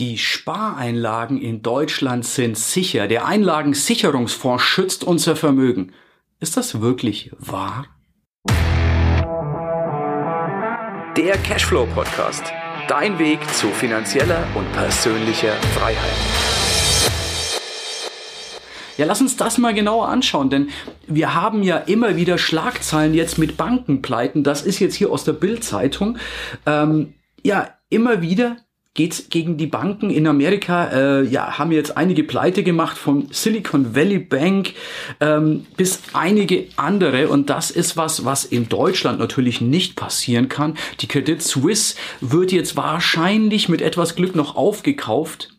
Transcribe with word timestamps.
Die 0.00 0.16
Spareinlagen 0.16 1.38
in 1.38 1.60
Deutschland 1.60 2.24
sind 2.24 2.56
sicher. 2.56 3.06
Der 3.06 3.26
Einlagensicherungsfonds 3.26 4.62
schützt 4.62 5.04
unser 5.04 5.36
Vermögen. 5.36 5.92
Ist 6.38 6.56
das 6.56 6.80
wirklich 6.80 7.30
wahr? 7.38 7.84
Der 11.18 11.36
Cashflow 11.44 11.86
Podcast. 11.94 12.44
Dein 12.88 13.18
Weg 13.18 13.46
zu 13.52 13.66
finanzieller 13.68 14.42
und 14.54 14.72
persönlicher 14.72 15.52
Freiheit. 15.74 16.16
Ja, 18.96 19.04
lass 19.04 19.20
uns 19.20 19.36
das 19.36 19.58
mal 19.58 19.74
genauer 19.74 20.08
anschauen, 20.08 20.48
denn 20.48 20.70
wir 21.08 21.34
haben 21.34 21.62
ja 21.62 21.76
immer 21.76 22.16
wieder 22.16 22.38
Schlagzeilen 22.38 23.12
jetzt 23.12 23.36
mit 23.36 23.58
Bankenpleiten. 23.58 24.44
Das 24.44 24.62
ist 24.62 24.78
jetzt 24.78 24.94
hier 24.94 25.12
aus 25.12 25.24
der 25.24 25.34
Bild-Zeitung. 25.34 26.16
Ähm, 26.64 27.12
ja, 27.42 27.74
immer 27.90 28.22
wieder 28.22 28.56
geht's 28.94 29.28
gegen 29.30 29.56
die 29.56 29.66
Banken 29.66 30.10
in 30.10 30.26
Amerika. 30.26 30.88
Äh, 30.88 31.24
ja, 31.24 31.58
haben 31.58 31.72
jetzt 31.72 31.96
einige 31.96 32.24
Pleite 32.24 32.62
gemacht 32.62 32.98
von 32.98 33.28
Silicon 33.30 33.94
Valley 33.94 34.18
Bank 34.18 34.74
ähm, 35.20 35.66
bis 35.76 36.02
einige 36.12 36.66
andere. 36.76 37.28
Und 37.28 37.50
das 37.50 37.70
ist 37.70 37.96
was, 37.96 38.24
was 38.24 38.44
in 38.44 38.68
Deutschland 38.68 39.18
natürlich 39.18 39.60
nicht 39.60 39.96
passieren 39.96 40.48
kann. 40.48 40.76
Die 41.00 41.08
Credit 41.08 41.40
Suisse 41.40 41.94
wird 42.20 42.52
jetzt 42.52 42.76
wahrscheinlich 42.76 43.68
mit 43.68 43.80
etwas 43.80 44.16
Glück 44.16 44.34
noch 44.34 44.56
aufgekauft. 44.56 45.50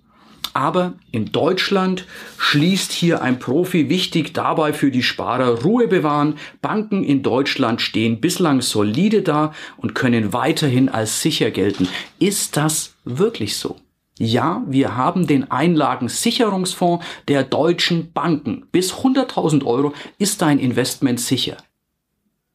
Aber 0.54 0.94
in 1.12 1.32
Deutschland 1.32 2.06
schließt 2.38 2.92
hier 2.92 3.22
ein 3.22 3.40
Profi 3.40 3.90
wichtig 3.90 4.34
dabei 4.34 4.74
für 4.74 4.92
die 4.92 5.04
Sparer 5.04 5.64
Ruhe 5.64 5.88
bewahren. 5.88 6.36
Banken 6.62 7.04
in 7.04 7.24
Deutschland 7.24 7.82
stehen 7.82 8.20
bislang 8.20 8.62
solide 8.62 9.22
da 9.22 9.54
und 9.78 9.96
können 9.96 10.34
weiterhin 10.34 10.90
als 10.90 11.22
sicher 11.22 11.52
gelten. 11.52 11.88
Ist 12.20 12.58
das 12.58 12.96
wirklich 13.06 13.58
so? 13.58 13.78
Ja, 14.20 14.64
wir 14.68 14.98
haben 14.98 15.26
den 15.26 15.50
Einlagensicherungsfonds 15.50 17.04
der 17.28 17.44
deutschen 17.44 18.12
Banken. 18.12 18.68
Bis 18.72 18.94
100.000 18.94 19.66
Euro 19.66 19.94
ist 20.20 20.42
dein 20.42 20.60
Investment 20.60 21.20
sicher. 21.20 21.58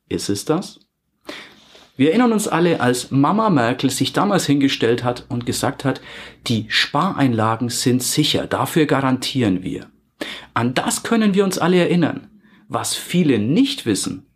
Ist 0.08 0.28
es 0.28 0.44
das? 0.44 0.85
Wir 1.96 2.10
erinnern 2.10 2.32
uns 2.32 2.46
alle, 2.46 2.80
als 2.80 3.10
Mama 3.10 3.48
Merkel 3.48 3.90
sich 3.90 4.12
damals 4.12 4.46
hingestellt 4.46 5.02
hat 5.02 5.24
und 5.28 5.46
gesagt 5.46 5.84
hat, 5.84 6.00
die 6.46 6.66
Spareinlagen 6.68 7.70
sind 7.70 8.02
sicher, 8.02 8.46
dafür 8.46 8.86
garantieren 8.86 9.62
wir. 9.62 9.86
An 10.54 10.74
das 10.74 11.02
können 11.02 11.34
wir 11.34 11.44
uns 11.44 11.58
alle 11.58 11.78
erinnern. 11.78 12.28
Was 12.68 12.94
viele 12.94 13.38
nicht 13.38 13.86
wissen, 13.86 14.26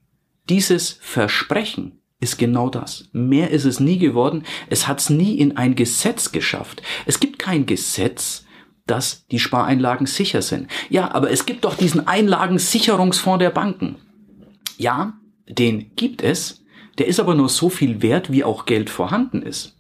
dieses 0.48 0.98
Versprechen 1.00 2.00
ist 2.20 2.39
genau 2.39 2.69
das. 2.69 3.08
Mehr 3.12 3.50
ist 3.50 3.64
es 3.64 3.80
nie 3.80 3.98
geworden. 3.98 4.45
Es 4.69 4.86
hat 4.86 5.00
es 5.00 5.11
nie 5.11 5.39
in 5.39 5.56
ein 5.56 5.74
Gesetz 5.74 6.33
geschafft. 6.33 6.83
Es 7.06 7.19
gibt 7.19 7.39
kein 7.39 7.67
Gesetz, 7.67 8.45
dass 8.86 9.27
die 9.28 9.39
Spareinlagen 9.39 10.06
sicher 10.06 10.42
sind. 10.42 10.69
Ja, 10.91 11.12
aber 11.14 11.30
es 11.30 11.47
gibt 11.47 11.64
doch 11.64 11.77
diesen 11.77 12.06
Einlagensicherungsfonds 12.06 13.39
der 13.39 13.50
Banken. 13.50 13.97
Ja, 14.77 15.14
den 15.48 15.95
gibt 15.97 16.22
es, 16.22 16.59
der 17.01 17.09
ist 17.09 17.19
aber 17.19 17.34
nur 17.34 17.48
so 17.48 17.70
viel 17.70 18.03
wert, 18.03 18.31
wie 18.31 18.45
auch 18.45 18.67
Geld 18.67 18.91
vorhanden 18.91 19.41
ist. 19.41 19.75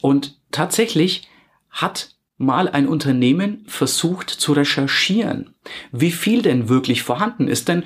Und 0.00 0.40
tatsächlich 0.50 1.28
hat 1.70 2.16
mal 2.36 2.68
ein 2.68 2.88
Unternehmen 2.88 3.64
versucht 3.68 4.28
zu 4.28 4.54
recherchieren, 4.54 5.54
wie 5.92 6.10
viel 6.10 6.42
denn 6.42 6.68
wirklich 6.68 7.04
vorhanden 7.04 7.46
ist. 7.46 7.68
Denn 7.68 7.84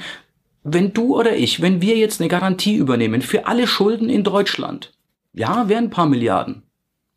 wenn 0.63 0.95
du 0.95 1.19
oder 1.19 1.37
ich, 1.37 1.61
wenn 1.61 1.83
wir 1.83 1.99
jetzt 1.99 2.19
eine 2.19 2.31
Garantie 2.31 2.77
übernehmen 2.77 3.21
für 3.21 3.47
alle 3.47 3.67
Schulden 3.67 4.09
in 4.09 4.25
Deutschland, 4.25 4.95
ja, 5.35 5.69
wären 5.69 5.85
ein 5.85 5.91
paar 5.91 6.07
Milliarden. 6.07 6.63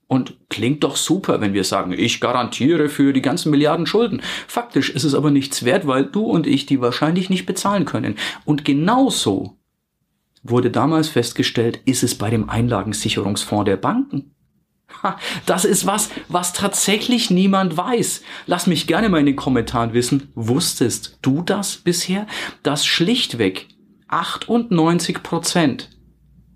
Und 0.07 0.35
klingt 0.49 0.83
doch 0.83 0.97
super, 0.97 1.39
wenn 1.39 1.53
wir 1.53 1.63
sagen, 1.63 1.93
ich 1.93 2.19
garantiere 2.19 2.89
für 2.89 3.13
die 3.13 3.21
ganzen 3.21 3.49
Milliarden 3.49 3.85
Schulden. 3.85 4.21
Faktisch 4.45 4.89
ist 4.89 5.05
es 5.05 5.15
aber 5.15 5.31
nichts 5.31 5.63
wert, 5.63 5.87
weil 5.87 6.03
du 6.03 6.23
und 6.23 6.47
ich 6.47 6.65
die 6.65 6.81
wahrscheinlich 6.81 7.29
nicht 7.29 7.45
bezahlen 7.45 7.85
können. 7.85 8.17
Und 8.43 8.65
genauso 8.65 9.55
wurde 10.43 10.71
damals 10.71 11.09
festgestellt, 11.09 11.79
ist 11.85 12.03
es 12.03 12.15
bei 12.15 12.29
dem 12.29 12.49
Einlagensicherungsfonds 12.49 13.65
der 13.65 13.77
Banken. 13.77 14.35
Das 15.45 15.65
ist 15.65 15.85
was, 15.85 16.09
was 16.27 16.53
tatsächlich 16.53 17.29
niemand 17.31 17.77
weiß. 17.77 18.23
Lass 18.45 18.67
mich 18.67 18.87
gerne 18.87 19.09
mal 19.09 19.19
in 19.19 19.25
den 19.25 19.35
Kommentaren 19.35 19.93
wissen, 19.93 20.29
wusstest 20.35 21.17
du 21.21 21.41
das 21.41 21.77
bisher, 21.77 22.27
dass 22.63 22.85
schlichtweg 22.85 23.67
98 24.09 25.23
Prozent 25.23 25.89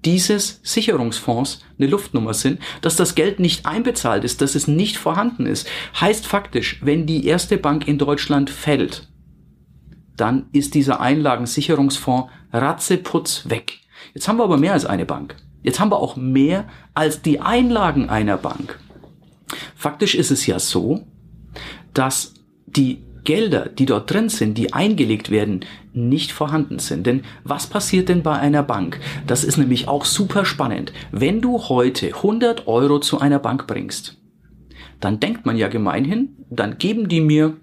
dieses 0.04 0.60
Sicherungsfonds 0.64 1.62
eine 1.80 1.88
Luftnummer 1.88 2.34
sind, 2.34 2.60
dass 2.82 2.96
das 2.96 3.16
Geld 3.16 3.40
nicht 3.40 3.66
einbezahlt 3.66 4.24
ist, 4.24 4.42
dass 4.42 4.54
es 4.54 4.68
nicht 4.68 4.98
vorhanden 4.98 5.48
ist. 5.48 5.68
Heißt 6.00 6.28
faktisch, 6.28 6.80
wenn 6.84 7.08
die 7.08 7.26
erste 7.26 7.58
Bank 7.58 7.88
in 7.88 7.98
Deutschland 7.98 8.50
fällt, 8.50 9.08
dann 10.16 10.48
ist 10.52 10.76
dieser 10.76 11.02
Einlagensicherungsfonds 11.02 12.32
ratzeputz 12.62 13.50
weg. 13.50 13.80
Jetzt 14.14 14.28
haben 14.28 14.38
wir 14.38 14.44
aber 14.44 14.58
mehr 14.58 14.74
als 14.74 14.86
eine 14.86 15.06
Bank. 15.06 15.36
Jetzt 15.64 15.80
haben 15.80 15.92
wir 15.92 15.98
auch 15.98 16.16
mehr 16.16 16.68
als 16.94 17.22
die 17.22 17.40
Einlagen 17.40 18.10
einer 18.10 18.38
Bank. 18.38 18.80
Faktisch 19.76 20.16
ist 20.16 20.32
es 20.32 20.46
ja 20.46 20.60
so, 20.60 21.06
dass 21.94 22.34
die 22.66 23.04
Gelder, 23.24 23.68
die 23.68 23.86
dort 23.86 24.12
drin 24.12 24.30
sind, 24.30 24.58
die 24.58 24.74
eingelegt 24.74 25.32
werden, 25.32 25.66
nicht 25.94 26.32
vorhanden 26.32 26.80
sind. 26.80 27.08
Denn 27.08 27.24
was 27.44 27.68
passiert 27.68 28.10
denn 28.10 28.22
bei 28.22 28.38
einer 28.38 28.64
Bank? 28.64 29.00
Das 29.26 29.44
ist 29.44 29.58
nämlich 29.58 29.88
auch 29.88 30.06
super 30.06 30.46
spannend. 30.46 30.94
Wenn 31.12 31.42
du 31.42 31.58
heute 31.64 32.08
100 32.08 32.68
Euro 32.68 33.00
zu 33.00 33.20
einer 33.20 33.40
Bank 33.40 33.66
bringst, 33.66 34.18
dann 35.00 35.20
denkt 35.20 35.46
man 35.46 35.58
ja 35.58 35.68
gemeinhin, 35.68 36.38
dann 36.50 36.78
geben 36.78 37.10
die 37.10 37.22
mir 37.22 37.58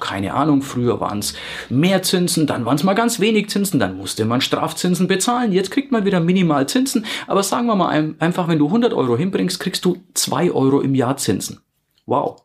keine 0.00 0.34
Ahnung, 0.34 0.62
früher 0.62 1.00
waren 1.00 1.18
es 1.18 1.34
mehr 1.68 2.02
Zinsen, 2.02 2.46
dann 2.46 2.64
waren 2.64 2.76
es 2.76 2.82
mal 2.82 2.94
ganz 2.94 3.20
wenig 3.20 3.50
Zinsen, 3.50 3.78
dann 3.78 3.96
musste 3.96 4.24
man 4.24 4.40
Strafzinsen 4.40 5.06
bezahlen, 5.06 5.52
jetzt 5.52 5.70
kriegt 5.70 5.92
man 5.92 6.04
wieder 6.04 6.20
minimal 6.20 6.68
Zinsen, 6.68 7.04
aber 7.26 7.42
sagen 7.42 7.66
wir 7.66 7.76
mal 7.76 8.14
einfach, 8.18 8.48
wenn 8.48 8.58
du 8.58 8.66
100 8.66 8.94
Euro 8.94 9.16
hinbringst, 9.16 9.60
kriegst 9.60 9.84
du 9.84 9.98
2 10.14 10.50
Euro 10.52 10.80
im 10.80 10.94
Jahr 10.94 11.16
Zinsen. 11.16 11.60
Wow. 12.06 12.42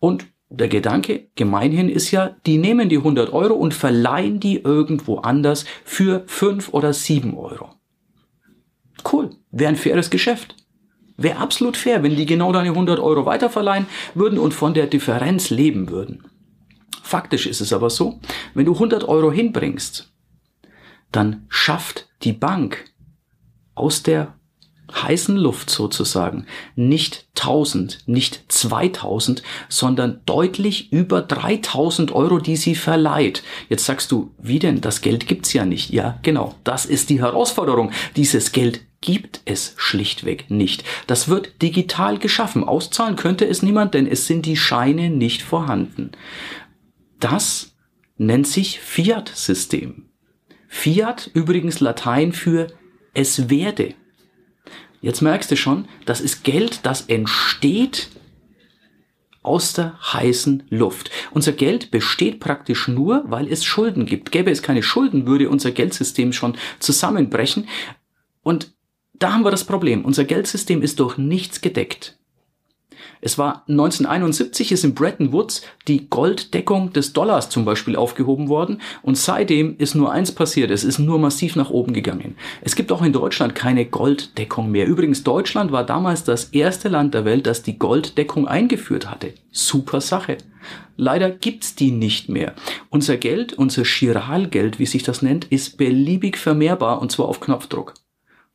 Und 0.00 0.26
der 0.50 0.68
Gedanke 0.68 1.28
gemeinhin 1.34 1.88
ist 1.88 2.10
ja, 2.10 2.36
die 2.44 2.58
nehmen 2.58 2.88
die 2.88 2.98
100 2.98 3.32
Euro 3.32 3.54
und 3.54 3.72
verleihen 3.72 4.38
die 4.38 4.58
irgendwo 4.58 5.18
anders 5.18 5.64
für 5.84 6.24
5 6.26 6.74
oder 6.74 6.92
7 6.92 7.34
Euro. 7.36 7.70
Cool, 9.10 9.30
wäre 9.50 9.70
ein 9.70 9.76
faires 9.76 10.10
Geschäft. 10.10 10.56
Wäre 11.16 11.38
absolut 11.38 11.76
fair, 11.76 12.02
wenn 12.02 12.16
die 12.16 12.26
genau 12.26 12.52
deine 12.52 12.70
100 12.70 12.98
Euro 12.98 13.26
weiterverleihen 13.26 13.86
würden 14.14 14.38
und 14.38 14.54
von 14.54 14.74
der 14.74 14.86
Differenz 14.86 15.50
leben 15.50 15.88
würden. 15.90 16.24
Faktisch 17.12 17.46
ist 17.46 17.60
es 17.60 17.74
aber 17.74 17.90
so, 17.90 18.20
wenn 18.54 18.64
du 18.64 18.72
100 18.72 19.06
Euro 19.06 19.30
hinbringst, 19.30 20.10
dann 21.10 21.44
schafft 21.50 22.08
die 22.22 22.32
Bank 22.32 22.86
aus 23.74 24.02
der 24.02 24.32
heißen 24.90 25.36
Luft 25.36 25.68
sozusagen 25.68 26.46
nicht 26.74 27.26
1000, 27.38 28.04
nicht 28.06 28.50
2000, 28.50 29.42
sondern 29.68 30.22
deutlich 30.24 30.90
über 30.90 31.20
3000 31.20 32.12
Euro, 32.12 32.38
die 32.38 32.56
sie 32.56 32.74
verleiht. 32.74 33.42
Jetzt 33.68 33.84
sagst 33.84 34.10
du, 34.10 34.30
wie 34.38 34.58
denn? 34.58 34.80
Das 34.80 35.02
Geld 35.02 35.26
gibt's 35.26 35.52
ja 35.52 35.66
nicht. 35.66 35.90
Ja, 35.90 36.18
genau. 36.22 36.54
Das 36.64 36.86
ist 36.86 37.10
die 37.10 37.20
Herausforderung. 37.20 37.90
Dieses 38.16 38.52
Geld 38.52 38.80
gibt 39.02 39.40
es 39.44 39.74
schlichtweg 39.76 40.50
nicht. 40.50 40.84
Das 41.06 41.28
wird 41.28 41.60
digital 41.60 42.18
geschaffen. 42.18 42.64
Auszahlen 42.64 43.16
könnte 43.16 43.46
es 43.46 43.62
niemand, 43.62 43.92
denn 43.94 44.06
es 44.06 44.26
sind 44.26 44.46
die 44.46 44.56
Scheine 44.56 45.10
nicht 45.10 45.42
vorhanden. 45.42 46.12
Das 47.22 47.76
nennt 48.18 48.48
sich 48.48 48.80
Fiat-System. 48.80 50.08
Fiat 50.66 51.30
übrigens 51.34 51.78
Latein 51.78 52.32
für 52.32 52.66
es 53.14 53.48
werde. 53.48 53.94
Jetzt 55.00 55.22
merkst 55.22 55.48
du 55.52 55.56
schon, 55.56 55.86
das 56.04 56.20
ist 56.20 56.42
Geld, 56.42 56.80
das 56.82 57.02
entsteht 57.02 58.08
aus 59.44 59.72
der 59.72 59.96
heißen 60.00 60.64
Luft. 60.68 61.12
Unser 61.30 61.52
Geld 61.52 61.92
besteht 61.92 62.40
praktisch 62.40 62.88
nur, 62.88 63.22
weil 63.28 63.46
es 63.46 63.62
Schulden 63.62 64.04
gibt. 64.04 64.32
Gäbe 64.32 64.50
es 64.50 64.60
keine 64.60 64.82
Schulden, 64.82 65.24
würde 65.24 65.48
unser 65.48 65.70
Geldsystem 65.70 66.32
schon 66.32 66.56
zusammenbrechen. 66.80 67.68
Und 68.42 68.74
da 69.14 69.32
haben 69.32 69.44
wir 69.44 69.52
das 69.52 69.64
Problem. 69.64 70.04
Unser 70.04 70.24
Geldsystem 70.24 70.82
ist 70.82 70.98
durch 70.98 71.18
nichts 71.18 71.60
gedeckt. 71.60 72.18
Es 73.24 73.38
war 73.38 73.62
1971 73.68 74.72
ist 74.72 74.82
in 74.82 74.94
Bretton 74.94 75.32
Woods 75.32 75.62
die 75.86 76.10
Golddeckung 76.10 76.92
des 76.92 77.12
Dollars 77.12 77.50
zum 77.50 77.64
Beispiel 77.64 77.94
aufgehoben 77.94 78.48
worden 78.48 78.80
und 79.02 79.16
seitdem 79.16 79.76
ist 79.78 79.94
nur 79.94 80.10
eins 80.10 80.32
passiert, 80.32 80.72
es 80.72 80.82
ist 80.82 80.98
nur 80.98 81.20
massiv 81.20 81.54
nach 81.54 81.70
oben 81.70 81.92
gegangen. 81.92 82.34
Es 82.62 82.74
gibt 82.74 82.90
auch 82.90 83.00
in 83.00 83.12
Deutschland 83.12 83.54
keine 83.54 83.86
Golddeckung 83.86 84.72
mehr. 84.72 84.88
Übrigens, 84.88 85.22
Deutschland 85.22 85.70
war 85.70 85.86
damals 85.86 86.24
das 86.24 86.46
erste 86.46 86.88
Land 86.88 87.14
der 87.14 87.24
Welt, 87.24 87.46
das 87.46 87.62
die 87.62 87.78
Golddeckung 87.78 88.48
eingeführt 88.48 89.08
hatte. 89.08 89.34
Super 89.52 90.00
Sache. 90.00 90.38
Leider 90.96 91.30
gibt's 91.30 91.76
die 91.76 91.92
nicht 91.92 92.28
mehr. 92.28 92.54
Unser 92.90 93.18
Geld, 93.18 93.52
unser 93.52 93.84
Chiralgeld, 93.84 94.80
wie 94.80 94.86
sich 94.86 95.04
das 95.04 95.22
nennt, 95.22 95.44
ist 95.44 95.78
beliebig 95.78 96.38
vermehrbar 96.38 97.00
und 97.00 97.12
zwar 97.12 97.28
auf 97.28 97.38
Knopfdruck. 97.38 97.94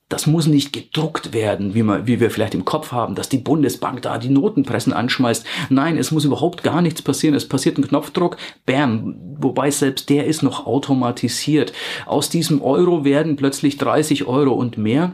Das 0.09 0.25
muss 0.25 0.47
nicht 0.47 0.71
gedruckt 0.71 1.33
werden, 1.33 1.73
wie, 1.73 1.83
man, 1.83 2.07
wie 2.07 2.21
wir 2.21 2.31
vielleicht 2.31 2.53
im 2.53 2.63
Kopf 2.63 2.93
haben, 2.93 3.13
dass 3.13 3.27
die 3.27 3.39
Bundesbank 3.39 4.01
da 4.01 4.17
die 4.17 4.29
Notenpressen 4.29 4.93
anschmeißt. 4.93 5.45
Nein, 5.69 5.97
es 5.97 6.11
muss 6.11 6.23
überhaupt 6.23 6.63
gar 6.63 6.81
nichts 6.81 7.01
passieren. 7.01 7.35
Es 7.35 7.47
passiert 7.47 7.77
ein 7.77 7.87
Knopfdruck, 7.87 8.37
bam. 8.65 9.15
Wobei 9.39 9.69
selbst 9.69 10.09
der 10.09 10.25
ist 10.25 10.43
noch 10.43 10.65
automatisiert. 10.65 11.73
Aus 12.05 12.29
diesem 12.29 12.61
Euro 12.61 13.03
werden 13.03 13.35
plötzlich 13.35 13.77
30 13.77 14.25
Euro 14.27 14.53
und 14.53 14.77
mehr, 14.77 15.13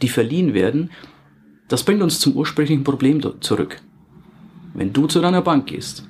die 0.00 0.08
verliehen 0.08 0.54
werden. 0.54 0.90
Das 1.68 1.82
bringt 1.82 2.02
uns 2.02 2.18
zum 2.18 2.34
ursprünglichen 2.34 2.84
Problem 2.84 3.20
zurück. 3.42 3.82
Wenn 4.72 4.94
du 4.94 5.08
zu 5.08 5.20
deiner 5.20 5.42
Bank 5.42 5.66
gehst 5.66 6.08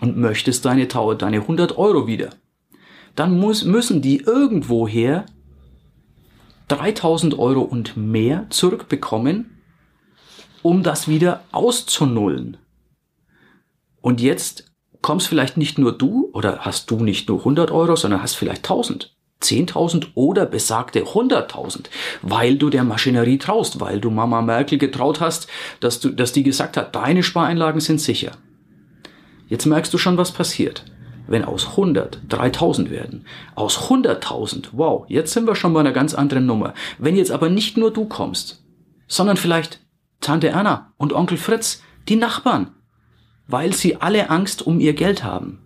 und 0.00 0.16
möchtest 0.16 0.64
deine, 0.64 0.86
deine 0.86 1.40
100 1.40 1.76
Euro 1.76 2.06
wieder, 2.06 2.30
dann 3.14 3.38
muss, 3.38 3.64
müssen 3.64 4.00
die 4.00 4.20
irgendwoher 4.20 5.26
3000 6.68 7.38
Euro 7.38 7.62
und 7.62 7.96
mehr 7.96 8.46
zurückbekommen, 8.50 9.58
um 10.62 10.82
das 10.82 11.08
wieder 11.08 11.42
auszunullen. 11.50 12.58
Und 14.00 14.20
jetzt 14.20 14.70
kommst 15.00 15.28
vielleicht 15.28 15.56
nicht 15.56 15.78
nur 15.78 15.96
du 15.96 16.30
oder 16.32 16.60
hast 16.60 16.90
du 16.90 17.02
nicht 17.02 17.28
nur 17.28 17.38
100 17.38 17.70
Euro, 17.70 17.96
sondern 17.96 18.22
hast 18.22 18.34
vielleicht 18.34 18.64
1000. 18.64 19.14
10.000 19.40 20.08
oder 20.14 20.46
besagte 20.46 21.04
100.000, 21.04 21.84
weil 22.22 22.56
du 22.56 22.70
der 22.70 22.82
Maschinerie 22.82 23.38
traust, 23.38 23.78
weil 23.78 24.00
du 24.00 24.10
Mama 24.10 24.42
Merkel 24.42 24.78
getraut 24.78 25.20
hast, 25.20 25.46
dass, 25.78 26.00
du, 26.00 26.10
dass 26.10 26.32
die 26.32 26.42
gesagt 26.42 26.76
hat, 26.76 26.96
deine 26.96 27.22
Spareinlagen 27.22 27.80
sind 27.80 28.00
sicher. 28.00 28.32
Jetzt 29.46 29.64
merkst 29.64 29.94
du 29.94 29.98
schon, 29.98 30.18
was 30.18 30.32
passiert 30.32 30.84
wenn 31.28 31.44
aus 31.44 31.68
100 31.70 32.22
3000 32.28 32.90
werden, 32.90 33.26
aus 33.54 33.78
100.000, 33.88 34.70
wow, 34.72 35.04
jetzt 35.08 35.32
sind 35.32 35.46
wir 35.46 35.54
schon 35.54 35.72
bei 35.72 35.80
einer 35.80 35.92
ganz 35.92 36.14
anderen 36.14 36.46
Nummer. 36.46 36.74
Wenn 36.98 37.16
jetzt 37.16 37.30
aber 37.30 37.48
nicht 37.48 37.76
nur 37.76 37.92
du 37.92 38.06
kommst, 38.06 38.64
sondern 39.06 39.36
vielleicht 39.36 39.80
Tante 40.20 40.48
Erna 40.48 40.92
und 40.96 41.12
Onkel 41.12 41.38
Fritz, 41.38 41.82
die 42.08 42.16
Nachbarn, 42.16 42.72
weil 43.46 43.72
sie 43.72 43.96
alle 43.96 44.30
Angst 44.30 44.66
um 44.66 44.80
ihr 44.80 44.94
Geld 44.94 45.22
haben, 45.22 45.60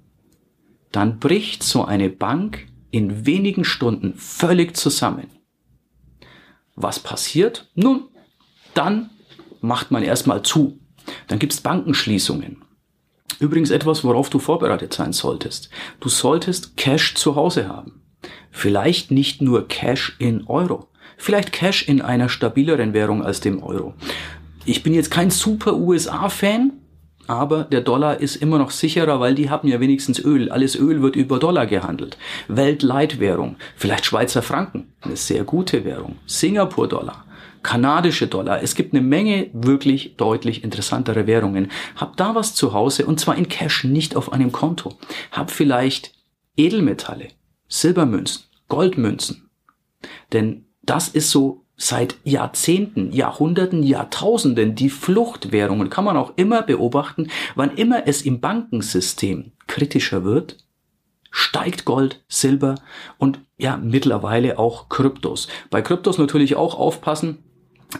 dann 0.90 1.18
bricht 1.18 1.62
so 1.62 1.84
eine 1.84 2.10
Bank 2.10 2.66
in 2.90 3.24
wenigen 3.24 3.64
Stunden 3.64 4.14
völlig 4.14 4.76
zusammen. 4.76 5.28
Was 6.74 7.00
passiert? 7.00 7.70
Nun, 7.74 8.04
dann 8.74 9.10
macht 9.60 9.90
man 9.90 10.02
erstmal 10.02 10.42
zu. 10.42 10.78
Dann 11.28 11.38
gibt's 11.38 11.60
Bankenschließungen. 11.60 12.62
Übrigens 13.42 13.72
etwas, 13.72 14.04
worauf 14.04 14.30
du 14.30 14.38
vorbereitet 14.38 14.94
sein 14.94 15.12
solltest. 15.12 15.68
Du 15.98 16.08
solltest 16.08 16.76
Cash 16.76 17.16
zu 17.16 17.34
Hause 17.34 17.68
haben. 17.68 18.00
Vielleicht 18.52 19.10
nicht 19.10 19.42
nur 19.42 19.66
Cash 19.66 20.14
in 20.20 20.46
Euro. 20.46 20.86
Vielleicht 21.16 21.50
Cash 21.52 21.88
in 21.88 22.02
einer 22.02 22.28
stabileren 22.28 22.94
Währung 22.94 23.24
als 23.24 23.40
dem 23.40 23.60
Euro. 23.60 23.94
Ich 24.64 24.84
bin 24.84 24.94
jetzt 24.94 25.10
kein 25.10 25.30
super 25.30 25.74
USA-Fan, 25.74 26.70
aber 27.26 27.64
der 27.64 27.80
Dollar 27.80 28.20
ist 28.20 28.36
immer 28.36 28.58
noch 28.58 28.70
sicherer, 28.70 29.18
weil 29.18 29.34
die 29.34 29.50
haben 29.50 29.66
ja 29.66 29.80
wenigstens 29.80 30.24
Öl. 30.24 30.48
Alles 30.48 30.76
Öl 30.76 31.02
wird 31.02 31.16
über 31.16 31.40
Dollar 31.40 31.66
gehandelt. 31.66 32.18
Weltleitwährung. 32.46 33.56
Vielleicht 33.74 34.06
Schweizer 34.06 34.42
Franken. 34.42 34.92
Eine 35.00 35.16
sehr 35.16 35.42
gute 35.42 35.84
Währung. 35.84 36.14
Singapur-Dollar 36.26 37.24
kanadische 37.62 38.26
Dollar. 38.26 38.62
Es 38.62 38.74
gibt 38.74 38.94
eine 38.94 39.02
Menge 39.02 39.50
wirklich 39.52 40.16
deutlich 40.16 40.64
interessantere 40.64 41.26
Währungen. 41.26 41.70
Hab 41.96 42.16
da 42.16 42.34
was 42.34 42.54
zu 42.54 42.72
Hause 42.72 43.06
und 43.06 43.20
zwar 43.20 43.36
in 43.36 43.48
Cash, 43.48 43.84
nicht 43.84 44.16
auf 44.16 44.32
einem 44.32 44.52
Konto. 44.52 44.94
Hab 45.30 45.50
vielleicht 45.50 46.12
Edelmetalle, 46.56 47.28
Silbermünzen, 47.68 48.44
Goldmünzen. 48.68 49.50
Denn 50.32 50.66
das 50.82 51.08
ist 51.08 51.30
so 51.30 51.64
seit 51.76 52.16
Jahrzehnten, 52.24 53.12
Jahrhunderten, 53.12 53.82
Jahrtausenden 53.82 54.74
die 54.74 54.90
Fluchtwährungen. 54.90 55.90
Kann 55.90 56.04
man 56.04 56.16
auch 56.16 56.32
immer 56.36 56.62
beobachten, 56.62 57.28
wann 57.54 57.74
immer 57.76 58.06
es 58.06 58.22
im 58.22 58.40
Bankensystem 58.40 59.52
kritischer 59.66 60.24
wird, 60.24 60.58
steigt 61.30 61.84
Gold, 61.84 62.22
Silber 62.28 62.76
und 63.18 63.40
ja, 63.56 63.76
mittlerweile 63.76 64.58
auch 64.58 64.88
Kryptos. 64.88 65.48
Bei 65.70 65.82
Kryptos 65.82 66.18
natürlich 66.18 66.56
auch 66.56 66.78
aufpassen, 66.78 67.38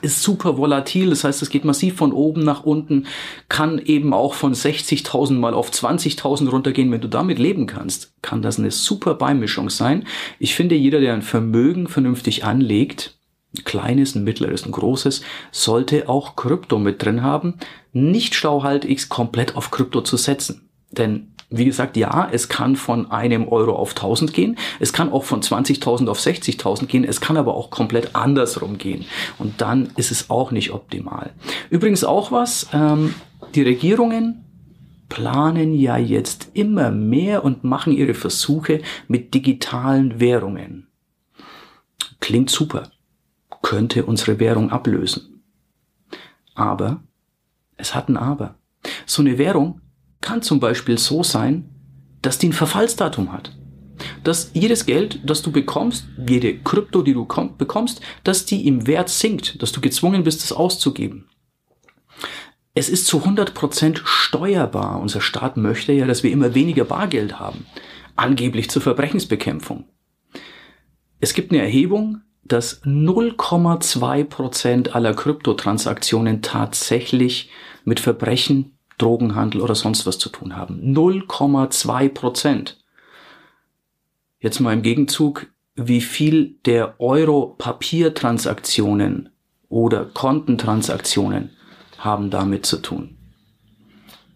ist 0.01 0.23
super 0.23 0.57
volatil, 0.57 1.11
das 1.11 1.25
heißt, 1.25 1.43
es 1.43 1.51
geht 1.51 1.65
massiv 1.65 1.97
von 1.97 2.13
oben 2.13 2.43
nach 2.45 2.65
unten, 2.65 3.07
kann 3.49 3.79
eben 3.79 4.15
auch 4.15 4.35
von 4.35 4.55
60.000 4.55 5.35
mal 5.35 5.55
auf 5.55 5.71
20.000 5.71 6.49
runtergehen. 6.49 6.91
Wenn 6.91 7.01
du 7.01 7.09
damit 7.09 7.39
leben 7.39 7.67
kannst, 7.67 8.15
kann 8.23 8.43
das 8.43 8.59
eine 8.59 8.71
super 8.71 9.15
Beimischung 9.15 9.71
sein. 9.71 10.07
Ich 10.39 10.55
finde, 10.55 10.75
jeder, 10.75 11.01
der 11.01 11.15
ein 11.15 11.23
Vermögen 11.23 11.89
vernünftig 11.89 12.45
anlegt, 12.45 13.19
ein 13.57 13.65
kleines, 13.65 14.15
ein 14.15 14.25
mittleres, 14.25 14.65
ein 14.65 14.73
großes, 14.73 15.23
sollte 15.51 16.09
auch 16.09 16.37
Krypto 16.37 16.79
mit 16.79 17.05
drin 17.05 17.23
haben. 17.23 17.55
Nicht 17.93 18.35
schlau 18.35 18.63
halt, 18.63 18.85
X 18.85 19.09
komplett 19.09 19.57
auf 19.57 19.71
Krypto 19.71 20.01
zu 20.01 20.17
setzen. 20.17 20.69
Denn 20.91 21.32
wie 21.53 21.67
gesagt, 21.67 21.97
ja, 21.97 22.29
es 22.33 22.49
kann 22.49 22.77
von 22.77 23.11
einem 23.11 23.47
Euro 23.47 23.77
auf 23.77 23.91
1000 23.91 24.33
gehen, 24.33 24.57
es 24.81 24.93
kann 24.93 25.13
auch 25.13 25.25
von 25.25 25.43
20.000 25.43 26.09
auf 26.09 26.19
60.000 26.19 26.87
gehen, 26.87 27.05
es 27.05 27.21
kann 27.21 27.37
aber 27.37 27.55
auch 27.55 27.71
komplett 27.71 28.15
andersrum 28.17 28.79
gehen. 28.79 29.05
Und 29.39 29.61
dann 29.61 29.91
ist 29.97 30.11
es 30.11 30.31
auch 30.31 30.51
nicht 30.51 30.73
optimal. 30.73 31.31
Übrigens 31.71 32.05
auch 32.05 32.33
was, 32.33 32.69
ähm, 32.73 33.15
die 33.55 33.63
Regierungen 33.63 34.45
planen 35.09 35.75
ja 35.75 35.99
jetzt 35.99 36.49
immer 36.55 36.91
mehr 36.91 37.45
und 37.45 37.65
machen 37.65 37.93
ihre 37.93 38.15
Versuche 38.15 38.81
mit 39.09 39.35
digitalen 39.35 40.21
Währungen. 40.21 40.89
Klingt 42.19 42.49
super, 42.49 42.91
könnte 43.61 44.07
unsere 44.07 44.41
Währung 44.41 44.71
ablösen. 44.71 45.43
Aber 46.55 47.03
es 47.77 47.95
hat 47.95 48.09
ein 48.09 48.17
Aber. 48.17 48.55
So 49.05 49.21
eine 49.21 49.37
Währung 49.37 49.82
kann 50.23 50.41
zum 50.41 50.61
Beispiel 50.61 50.97
so 50.97 51.23
sein, 51.23 51.69
dass 52.23 52.39
die 52.39 52.49
ein 52.49 52.53
Verfallsdatum 52.53 53.33
hat. 53.33 53.55
Dass 54.25 54.51
jedes 54.55 54.87
Geld, 54.87 55.21
das 55.25 55.43
du 55.43 55.53
bekommst, 55.53 56.07
jede 56.27 56.59
Krypto, 56.59 57.03
die 57.03 57.13
du 57.13 57.27
bekommst, 57.59 58.01
dass 58.25 58.47
die 58.47 58.67
im 58.67 58.87
Wert 58.87 59.11
sinkt, 59.11 59.61
dass 59.61 59.73
du 59.73 59.81
gezwungen 59.81 60.25
bist, 60.25 60.43
es 60.43 60.53
auszugeben. 60.53 61.29
Es 62.75 62.89
ist 62.89 63.07
zu 63.07 63.19
100% 63.19 64.01
steuerbar. 64.05 64.99
Unser 65.01 65.21
Staat 65.21 65.59
möchte 65.59 65.93
ja, 65.93 66.07
dass 66.07 66.23
wir 66.23 66.33
immer 66.33 66.55
weniger 66.55 66.85
Bargeld 66.85 67.39
haben. 67.39 67.67
Angeblich 68.17 68.71
zur 68.71 68.81
Verbrechensbekämpfung. 68.81 69.85
Es 71.21 71.35
gibt 71.35 71.53
eine 71.53 71.61
Erhebung, 71.61 72.23
dass 72.45 72.83
0,2% 72.83 74.91
aller 74.91 75.15
Kryptotransaktionen 75.15 76.43
tatsächlich 76.43 77.51
mit 77.85 78.01
Verbrechen 78.01 78.72
Drogenhandel 79.03 79.61
oder 79.61 79.75
sonst 79.75 80.07
was 80.07 80.19
zu 80.19 80.29
tun 80.29 80.57
haben. 80.57 80.95
0,2 80.95 82.09
Prozent. 82.09 82.79
Jetzt 84.39 84.61
mal 84.61 84.73
im 84.73 84.83
Gegenzug, 84.83 85.49
wie 85.75 86.01
viel 86.01 86.55
der 86.65 87.01
Euro-Papiertransaktionen 87.01 89.31
oder 89.69 90.05
Kontentransaktionen 90.05 91.51
haben 91.99 92.31
damit 92.31 92.65
zu 92.67 92.77
tun. 92.79 93.17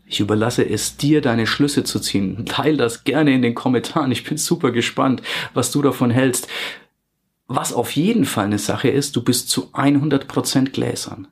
Ich 0.06 0.18
überlasse 0.20 0.68
es 0.68 0.96
dir, 0.96 1.20
deine 1.20 1.46
Schlüsse 1.46 1.84
zu 1.84 2.00
ziehen. 2.00 2.46
Teil 2.46 2.76
das 2.76 3.04
gerne 3.04 3.34
in 3.34 3.42
den 3.42 3.54
Kommentaren. 3.54 4.10
Ich 4.12 4.24
bin 4.24 4.38
super 4.38 4.70
gespannt, 4.70 5.20
was 5.52 5.72
du 5.72 5.82
davon 5.82 6.10
hältst. 6.10 6.48
Was 7.48 7.72
auf 7.72 7.92
jeden 7.92 8.24
Fall 8.24 8.46
eine 8.46 8.58
Sache 8.58 8.88
ist, 8.88 9.14
du 9.16 9.22
bist 9.22 9.50
zu 9.50 9.72
100% 9.72 10.70
gläsern. 10.70 11.28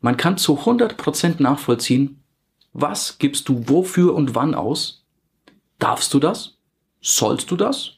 Man 0.00 0.16
kann 0.16 0.36
zu 0.36 0.58
100% 0.58 1.42
nachvollziehen, 1.42 2.23
was 2.74 3.18
gibst 3.18 3.48
du 3.48 3.68
wofür 3.68 4.14
und 4.14 4.34
wann 4.34 4.54
aus? 4.54 5.04
Darfst 5.78 6.12
du 6.12 6.18
das? 6.18 6.58
Sollst 7.00 7.50
du 7.50 7.56
das? 7.56 7.92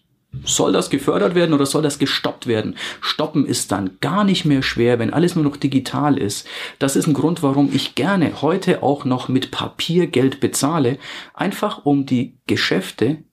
Soll 0.45 0.73
das 0.73 0.91
gefördert 0.91 1.35
werden 1.35 1.55
oder 1.55 1.65
soll 1.65 1.83
das 1.83 1.99
gestoppt 1.99 2.47
werden? 2.47 2.77
Stoppen 3.01 3.47
ist 3.47 3.73
dann 3.73 3.99
gar 4.01 4.23
nicht 4.23 4.45
mehr 4.45 4.63
schwer, 4.63 4.99
wenn 4.99 5.15
alles 5.15 5.35
nur 5.35 5.45
noch 5.45 5.57
digital 5.57 6.19
ist. 6.19 6.47
Das 6.79 6.95
ist 6.95 7.07
ein 7.07 7.15
Grund, 7.15 7.43
warum 7.43 7.71
ich 7.73 7.95
gerne 7.95 8.43
heute 8.43 8.83
auch 8.83 9.07
noch 9.07 9.29
mit 9.29 9.51
Papiergeld 9.51 10.41
bezahle, 10.41 10.99
einfach 11.33 11.87
um 11.87 12.05
die 12.05 12.37
Geschäfte 12.47 13.25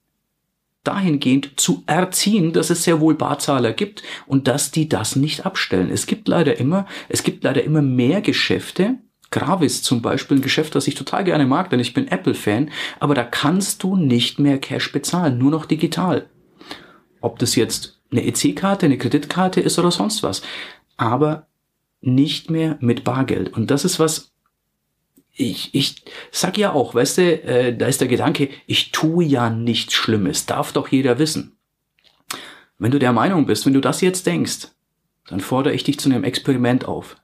dahingehend 0.82 1.58
zu 1.60 1.82
erziehen, 1.86 2.52
dass 2.52 2.70
es 2.70 2.84
sehr 2.84 3.00
wohl 3.00 3.14
Barzahler 3.14 3.72
gibt 3.72 4.02
und 4.26 4.48
dass 4.48 4.70
die 4.70 4.88
das 4.88 5.16
nicht 5.16 5.44
abstellen. 5.44 5.90
Es 5.90 6.06
gibt 6.06 6.28
leider 6.28 6.58
immer, 6.58 6.86
es 7.08 7.22
gibt 7.22 7.44
leider 7.44 7.64
immer 7.64 7.82
mehr 7.82 8.20
Geschäfte, 8.20 8.96
Gravis 9.34 9.82
zum 9.82 10.00
Beispiel, 10.00 10.38
ein 10.38 10.42
Geschäft, 10.42 10.76
das 10.76 10.86
ich 10.86 10.94
total 10.94 11.24
gerne 11.24 11.44
mag, 11.44 11.68
denn 11.68 11.80
ich 11.80 11.92
bin 11.92 12.06
Apple-Fan, 12.06 12.70
aber 13.00 13.16
da 13.16 13.24
kannst 13.24 13.82
du 13.82 13.96
nicht 13.96 14.38
mehr 14.38 14.58
Cash 14.58 14.92
bezahlen, 14.92 15.38
nur 15.38 15.50
noch 15.50 15.66
digital. 15.66 16.30
Ob 17.20 17.40
das 17.40 17.56
jetzt 17.56 18.00
eine 18.12 18.24
EC-Karte, 18.24 18.86
eine 18.86 18.96
Kreditkarte 18.96 19.60
ist 19.60 19.76
oder 19.76 19.90
sonst 19.90 20.22
was. 20.22 20.42
Aber 20.96 21.48
nicht 22.00 22.48
mehr 22.48 22.78
mit 22.80 23.02
Bargeld. 23.02 23.52
Und 23.52 23.72
das 23.72 23.84
ist 23.84 23.98
was, 23.98 24.32
ich, 25.32 25.74
ich 25.74 26.04
sag 26.30 26.56
ja 26.56 26.72
auch, 26.72 26.94
weißt 26.94 27.18
du, 27.18 27.42
äh, 27.42 27.76
da 27.76 27.86
ist 27.88 28.00
der 28.00 28.08
Gedanke, 28.08 28.50
ich 28.68 28.92
tue 28.92 29.24
ja 29.24 29.50
nichts 29.50 29.94
Schlimmes, 29.94 30.46
darf 30.46 30.72
doch 30.72 30.86
jeder 30.86 31.18
wissen. 31.18 31.56
Wenn 32.78 32.92
du 32.92 33.00
der 33.00 33.12
Meinung 33.12 33.46
bist, 33.46 33.66
wenn 33.66 33.74
du 33.74 33.80
das 33.80 34.00
jetzt 34.00 34.28
denkst, 34.28 34.68
dann 35.26 35.40
fordere 35.40 35.74
ich 35.74 35.82
dich 35.82 35.98
zu 35.98 36.08
einem 36.08 36.22
Experiment 36.22 36.84
auf. 36.84 37.16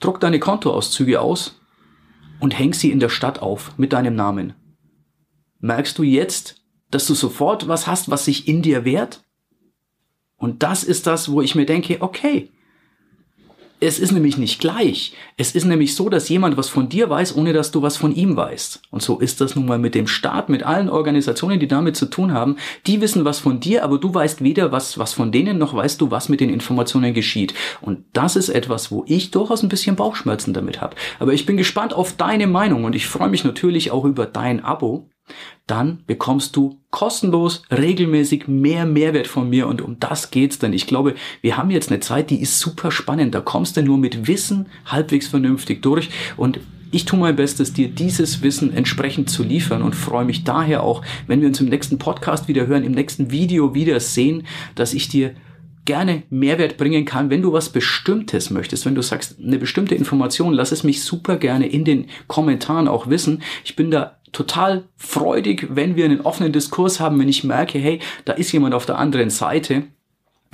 Druck 0.00 0.20
deine 0.20 0.38
Kontoauszüge 0.38 1.20
aus 1.20 1.60
und 2.40 2.58
häng 2.58 2.74
sie 2.74 2.90
in 2.90 3.00
der 3.00 3.08
Stadt 3.08 3.40
auf 3.40 3.76
mit 3.78 3.92
deinem 3.92 4.14
Namen. 4.14 4.54
Merkst 5.60 5.96
du 5.98 6.02
jetzt, 6.02 6.62
dass 6.90 7.06
du 7.06 7.14
sofort 7.14 7.68
was 7.68 7.86
hast, 7.86 8.10
was 8.10 8.24
sich 8.24 8.46
in 8.46 8.62
dir 8.62 8.84
wehrt? 8.84 9.24
Und 10.36 10.62
das 10.62 10.84
ist 10.84 11.06
das, 11.06 11.30
wo 11.30 11.40
ich 11.40 11.54
mir 11.54 11.66
denke, 11.66 11.96
okay, 12.00 12.50
es 13.80 13.98
ist 13.98 14.12
nämlich 14.12 14.38
nicht 14.38 14.58
gleich. 14.58 15.12
Es 15.36 15.54
ist 15.54 15.64
nämlich 15.64 15.94
so, 15.94 16.08
dass 16.08 16.28
jemand 16.28 16.56
was 16.56 16.68
von 16.68 16.88
dir 16.88 17.10
weiß, 17.10 17.36
ohne 17.36 17.52
dass 17.52 17.70
du 17.70 17.82
was 17.82 17.96
von 17.96 18.14
ihm 18.14 18.36
weißt. 18.36 18.80
Und 18.90 19.02
so 19.02 19.18
ist 19.18 19.40
das 19.40 19.54
nun 19.54 19.66
mal 19.66 19.78
mit 19.78 19.94
dem 19.94 20.06
Staat, 20.06 20.48
mit 20.48 20.62
allen 20.62 20.88
Organisationen, 20.88 21.60
die 21.60 21.68
damit 21.68 21.96
zu 21.96 22.06
tun 22.06 22.32
haben. 22.32 22.56
Die 22.86 23.00
wissen 23.00 23.24
was 23.24 23.38
von 23.38 23.60
dir, 23.60 23.84
aber 23.84 23.98
du 23.98 24.12
weißt 24.14 24.42
weder 24.42 24.72
was, 24.72 24.98
was 24.98 25.12
von 25.12 25.30
denen, 25.30 25.58
noch 25.58 25.74
weißt 25.74 26.00
du, 26.00 26.10
was 26.10 26.28
mit 26.30 26.40
den 26.40 26.50
Informationen 26.50 27.12
geschieht. 27.12 27.54
Und 27.82 28.04
das 28.14 28.36
ist 28.36 28.48
etwas, 28.48 28.90
wo 28.90 29.04
ich 29.06 29.30
durchaus 29.30 29.62
ein 29.62 29.68
bisschen 29.68 29.96
Bauchschmerzen 29.96 30.54
damit 30.54 30.80
habe. 30.80 30.96
Aber 31.18 31.34
ich 31.34 31.44
bin 31.44 31.56
gespannt 31.58 31.92
auf 31.92 32.14
deine 32.14 32.46
Meinung 32.46 32.84
und 32.84 32.94
ich 32.94 33.06
freue 33.06 33.28
mich 33.28 33.44
natürlich 33.44 33.90
auch 33.90 34.04
über 34.04 34.26
dein 34.26 34.64
Abo 34.64 35.10
dann 35.66 36.02
bekommst 36.06 36.56
du 36.56 36.78
kostenlos 36.90 37.62
regelmäßig 37.70 38.46
mehr 38.46 38.86
Mehrwert 38.86 39.26
von 39.26 39.50
mir 39.50 39.66
und 39.66 39.82
um 39.82 39.98
das 39.98 40.30
geht's 40.30 40.58
denn. 40.58 40.72
Ich 40.72 40.86
glaube, 40.86 41.14
wir 41.42 41.56
haben 41.56 41.70
jetzt 41.70 41.90
eine 41.90 42.00
Zeit, 42.00 42.30
die 42.30 42.40
ist 42.40 42.60
super 42.60 42.90
spannend. 42.90 43.34
Da 43.34 43.40
kommst 43.40 43.76
du 43.76 43.82
nur 43.82 43.98
mit 43.98 44.28
Wissen 44.28 44.66
halbwegs 44.86 45.26
vernünftig 45.26 45.82
durch 45.82 46.10
und 46.36 46.60
ich 46.92 47.04
tue 47.04 47.18
mein 47.18 47.36
Bestes, 47.36 47.72
dir 47.72 47.88
dieses 47.88 48.42
Wissen 48.42 48.72
entsprechend 48.72 49.28
zu 49.28 49.42
liefern 49.42 49.82
und 49.82 49.96
freue 49.96 50.24
mich 50.24 50.44
daher 50.44 50.82
auch, 50.82 51.02
wenn 51.26 51.40
wir 51.40 51.48
uns 51.48 51.60
im 51.60 51.68
nächsten 51.68 51.98
Podcast 51.98 52.46
wieder 52.46 52.66
hören, 52.68 52.84
im 52.84 52.92
nächsten 52.92 53.30
Video 53.30 53.74
wieder 53.74 53.98
sehen, 53.98 54.46
dass 54.76 54.94
ich 54.94 55.08
dir 55.08 55.34
gerne 55.86 56.24
Mehrwert 56.28 56.76
bringen 56.76 57.06
kann, 57.06 57.30
wenn 57.30 57.40
du 57.40 57.52
was 57.52 57.70
Bestimmtes 57.70 58.50
möchtest, 58.50 58.84
wenn 58.84 58.94
du 58.94 59.02
sagst, 59.02 59.38
eine 59.40 59.58
bestimmte 59.58 59.94
Information, 59.94 60.52
lass 60.52 60.72
es 60.72 60.84
mich 60.84 61.02
super 61.02 61.36
gerne 61.36 61.66
in 61.66 61.84
den 61.86 62.06
Kommentaren 62.26 62.88
auch 62.88 63.08
wissen. 63.08 63.42
Ich 63.64 63.76
bin 63.76 63.90
da 63.90 64.18
total 64.32 64.84
freudig, 64.96 65.68
wenn 65.70 65.96
wir 65.96 66.04
einen 66.04 66.20
offenen 66.20 66.52
Diskurs 66.52 67.00
haben, 67.00 67.18
wenn 67.18 67.28
ich 67.28 67.44
merke, 67.44 67.78
hey, 67.78 68.00
da 68.26 68.34
ist 68.34 68.52
jemand 68.52 68.74
auf 68.74 68.84
der 68.84 68.98
anderen 68.98 69.30
Seite 69.30 69.84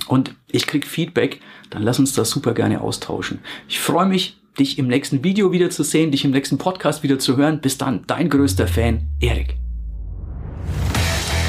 und 0.07 0.35
ich 0.51 0.67
krieg 0.67 0.87
Feedback, 0.87 1.41
dann 1.69 1.83
lass 1.83 1.99
uns 1.99 2.13
das 2.13 2.29
super 2.29 2.53
gerne 2.53 2.81
austauschen. 2.81 3.39
Ich 3.67 3.79
freue 3.79 4.05
mich, 4.05 4.39
dich 4.59 4.77
im 4.77 4.87
nächsten 4.87 5.23
Video 5.23 5.51
wieder 5.51 5.69
zu 5.69 5.83
sehen, 5.83 6.11
dich 6.11 6.25
im 6.25 6.31
nächsten 6.31 6.57
Podcast 6.57 7.03
wieder 7.03 7.19
zu 7.19 7.37
hören. 7.37 7.59
Bis 7.59 7.77
dann, 7.77 8.03
dein 8.07 8.29
größter 8.29 8.67
Fan, 8.67 9.07
Erik. 9.19 9.62